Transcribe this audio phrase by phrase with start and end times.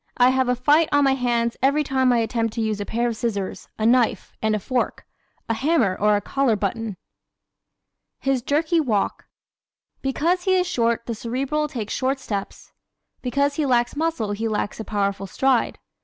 [0.17, 3.07] "I have a fight on my hands every time I attempt to use a pair
[3.07, 5.05] of scissors, a knife and fork,
[5.47, 6.97] a hammer or a collar button."
[8.17, 9.25] His Jerky Walk¶
[10.01, 12.71] Because he is short the Cerebral takes short steps.
[13.21, 15.77] Because he lacks muscle he lacks a powerful stride.